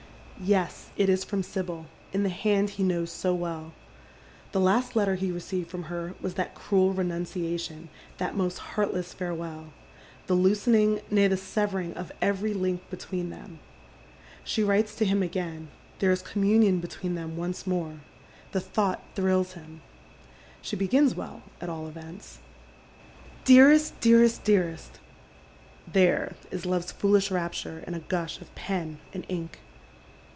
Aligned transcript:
Yes, 0.43 0.89
it 0.97 1.07
is 1.07 1.23
from 1.23 1.43
Sibyl, 1.43 1.85
in 2.11 2.23
the 2.23 2.29
hand 2.29 2.71
he 2.71 2.81
knows 2.83 3.11
so 3.11 3.31
well. 3.31 3.73
The 4.53 4.59
last 4.59 4.95
letter 4.95 5.13
he 5.13 5.31
received 5.31 5.69
from 5.69 5.83
her 5.83 6.15
was 6.19 6.33
that 6.33 6.55
cruel 6.55 6.93
renunciation, 6.93 7.89
that 8.17 8.35
most 8.35 8.57
heartless 8.73 9.13
farewell— 9.13 9.71
the 10.25 10.33
loosening, 10.33 11.01
nay, 11.11 11.27
the 11.27 11.37
severing 11.37 11.93
of 11.93 12.11
every 12.23 12.55
link 12.55 12.81
between 12.89 13.29
them. 13.29 13.59
She 14.43 14.63
writes 14.63 14.95
to 14.95 15.05
him 15.05 15.21
again. 15.21 15.69
There 15.99 16.11
is 16.11 16.23
com 16.23 16.41
■^aunion 16.41 16.81
between 16.81 17.13
them 17.13 17.37
once 17.37 17.67
more. 17.67 17.99
The 18.51 18.61
thought 18.61 19.03
thrills 19.13 19.53
him. 19.53 19.81
She 20.59 20.75
begins 20.75 21.13
well 21.13 21.43
at 21.61 21.69
all 21.69 21.85
events:—" 21.87 22.39
Dearest— 23.45 23.93
deaeest— 24.01 24.43
dearest!" 24.43 24.99
There 25.93 26.33
is 26.49 26.65
love's 26.65 26.91
foolish 26.91 27.29
rapture 27.29 27.83
in 27.85 27.93
a 27.93 27.99
gush 27.99 28.41
of 28.41 28.55
pen 28.55 28.97
and 29.13 29.23
ink. 29.29 29.59